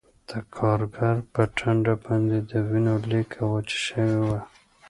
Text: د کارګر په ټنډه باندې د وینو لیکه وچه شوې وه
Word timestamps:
د 0.29 0.31
کارګر 0.55 1.15
په 1.33 1.41
ټنډه 1.57 1.95
باندې 2.05 2.37
د 2.49 2.51
وینو 2.69 2.95
لیکه 3.11 3.39
وچه 3.53 3.77
شوې 3.85 4.17
وه 4.27 4.39